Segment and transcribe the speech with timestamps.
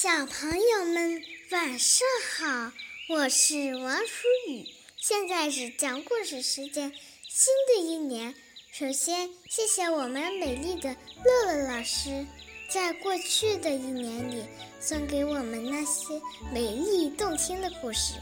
[0.00, 2.72] 小朋友们，晚上好！
[3.08, 4.64] 我是王淑雨，
[4.96, 6.92] 现在是讲故事时间。
[7.28, 8.32] 新的一年，
[8.70, 12.24] 首先谢谢我们美丽的乐乐老师，
[12.70, 14.44] 在过去的一年里
[14.78, 16.22] 送给我们那些
[16.54, 18.14] 美丽动听的故事。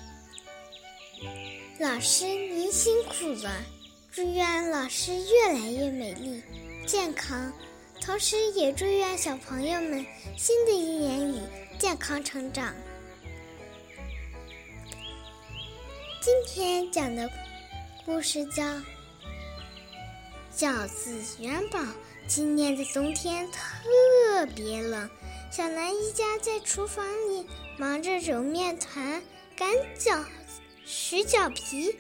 [1.79, 3.63] 老师您辛苦了，
[4.11, 6.43] 祝愿老师越来越美丽、
[6.87, 7.53] 健康。
[7.99, 10.07] 同时，也祝愿小朋友们
[10.39, 10.71] 新的
[11.97, 12.75] 健康成长。
[16.21, 17.27] 今天讲的
[18.05, 18.63] 故事叫
[20.55, 21.79] 《饺子元宝》。
[22.29, 25.09] 今年的冬天特别冷，
[25.51, 29.23] 小南一家在厨房里忙着揉面团、
[29.57, 29.67] 擀
[29.99, 31.97] 饺子、削饺皮，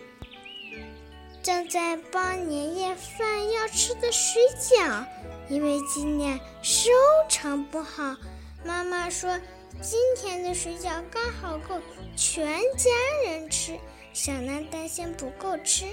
[1.42, 5.06] 正在包年夜饭要吃的水饺。
[5.48, 6.90] 因为今年收
[7.30, 8.14] 成不好，
[8.62, 9.40] 妈妈说
[9.82, 11.80] 今天的水饺刚好够
[12.16, 12.90] 全家
[13.24, 13.78] 人吃。
[14.12, 15.84] 小南担心不够吃，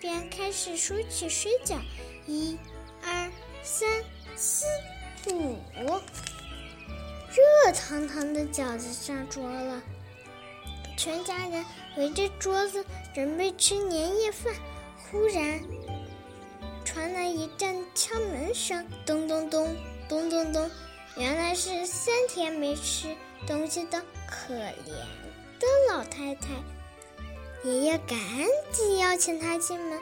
[0.00, 1.78] 便开始数起水饺：
[2.26, 2.58] 一、
[3.02, 3.30] 二、
[3.62, 3.88] 三、
[4.36, 4.66] 四、
[5.32, 5.56] 五。
[7.32, 9.80] 热腾腾的饺子上桌了，
[10.96, 11.64] 全家人
[11.96, 14.52] 围着桌子准备吃年夜饭。
[15.10, 15.60] 忽然，
[16.84, 19.74] 传来一阵敲门声，咚咚咚，
[20.08, 20.70] 咚咚咚。
[21.20, 23.14] 原来是三天没吃
[23.46, 24.86] 东西的可怜
[25.58, 26.48] 的老太太。
[27.62, 28.18] 爷爷赶
[28.72, 30.00] 紧邀请她进门。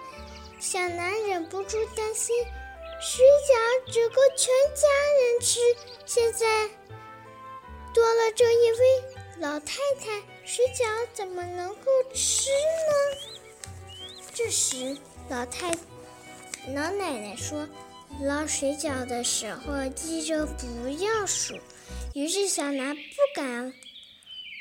[0.61, 2.37] 小南忍不住担心，
[3.01, 4.47] 水饺只够全
[4.77, 4.87] 家
[5.21, 5.59] 人吃，
[6.07, 6.69] 现在
[7.93, 9.03] 多了这一位
[9.39, 14.23] 老太太，水饺怎么能够吃呢？
[14.33, 14.97] 这时，
[15.29, 15.73] 老太。
[16.69, 17.67] 老奶奶说
[18.21, 21.55] ：“捞水饺的时候记着不要数。”
[22.15, 23.03] 于是小南不
[23.35, 23.73] 敢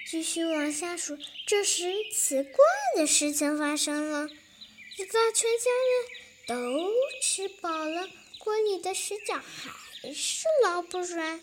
[0.09, 1.17] 继续往下数。
[1.47, 2.53] 这时，奇怪
[2.95, 6.89] 的事情发生了：直到全家人都
[7.21, 8.07] 吃饱了，
[8.39, 11.39] 锅里的水饺还是捞不出来。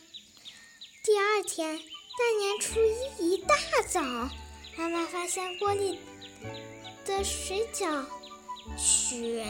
[1.03, 2.81] 第二天，大年初
[3.19, 3.57] 一一大
[3.89, 4.01] 早，
[4.77, 5.99] 妈妈发现锅里
[7.05, 8.05] 的水饺。
[8.79, 9.47] 全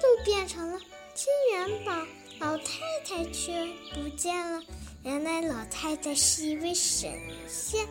[0.00, 0.80] 都变成了
[1.14, 1.92] 金元宝，
[2.38, 4.62] 老太太却不见了。
[5.02, 7.12] 原来老太太是一位神
[7.46, 7.86] 仙。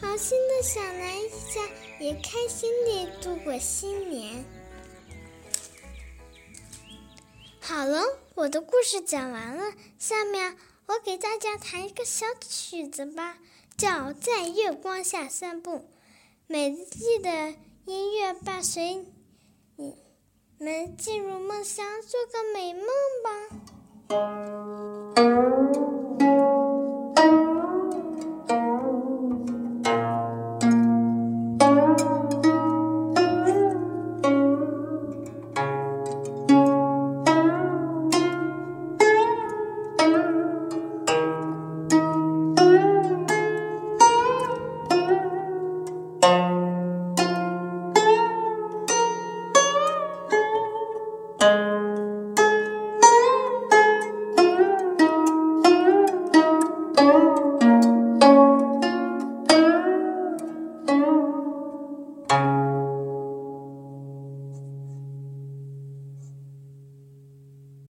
[0.00, 1.66] 好心的小南一家
[1.98, 4.44] 也开心地度过新年。
[7.60, 8.02] 好了，
[8.34, 13.38] 我的故事讲完了，下面我给大家弹一个小曲子吧，
[13.78, 15.78] 叫《在月光下散步》，
[16.46, 17.54] 美丽的
[17.86, 19.06] 音乐伴随。
[20.58, 22.86] 们进入梦乡，做个美梦
[23.22, 23.30] 吧。